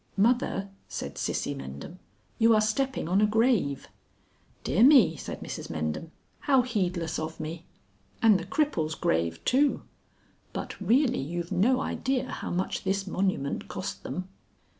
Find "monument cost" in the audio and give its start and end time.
13.05-14.01